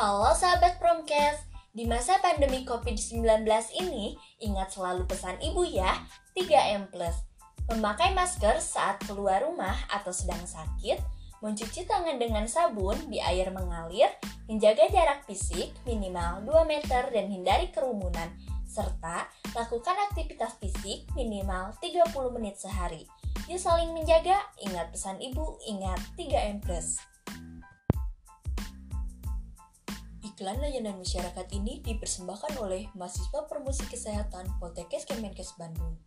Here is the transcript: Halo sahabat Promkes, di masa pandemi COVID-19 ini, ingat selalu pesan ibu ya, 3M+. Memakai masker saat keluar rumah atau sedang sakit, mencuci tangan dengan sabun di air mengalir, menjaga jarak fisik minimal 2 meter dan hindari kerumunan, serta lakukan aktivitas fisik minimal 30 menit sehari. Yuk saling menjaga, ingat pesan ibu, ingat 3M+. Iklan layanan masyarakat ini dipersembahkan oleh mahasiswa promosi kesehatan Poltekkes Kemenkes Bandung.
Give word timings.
Halo 0.00 0.32
sahabat 0.32 0.80
Promkes, 0.80 1.44
di 1.76 1.84
masa 1.84 2.16
pandemi 2.24 2.64
COVID-19 2.64 3.20
ini, 3.84 4.16
ingat 4.40 4.72
selalu 4.72 5.04
pesan 5.04 5.36
ibu 5.44 5.60
ya, 5.60 5.92
3M+. 6.32 6.88
Memakai 7.68 8.16
masker 8.16 8.64
saat 8.64 8.96
keluar 9.04 9.44
rumah 9.44 9.76
atau 9.92 10.08
sedang 10.08 10.40
sakit, 10.40 11.04
mencuci 11.44 11.84
tangan 11.84 12.16
dengan 12.16 12.48
sabun 12.48 12.96
di 13.12 13.20
air 13.20 13.52
mengalir, 13.52 14.08
menjaga 14.48 14.88
jarak 14.88 15.28
fisik 15.28 15.76
minimal 15.84 16.48
2 16.48 16.64
meter 16.64 17.12
dan 17.12 17.28
hindari 17.28 17.68
kerumunan, 17.68 18.32
serta 18.64 19.28
lakukan 19.52 20.00
aktivitas 20.08 20.56
fisik 20.64 21.04
minimal 21.12 21.76
30 21.76 22.08
menit 22.40 22.56
sehari. 22.56 23.04
Yuk 23.52 23.60
saling 23.60 23.92
menjaga, 23.92 24.48
ingat 24.64 24.96
pesan 24.96 25.20
ibu, 25.20 25.60
ingat 25.68 26.00
3M+. 26.16 26.64
Iklan 30.40 30.56
layanan 30.56 30.96
masyarakat 30.96 31.52
ini 31.52 31.84
dipersembahkan 31.84 32.64
oleh 32.64 32.88
mahasiswa 32.96 33.44
promosi 33.44 33.84
kesehatan 33.92 34.48
Poltekkes 34.56 35.04
Kemenkes 35.04 35.52
Bandung. 35.60 36.00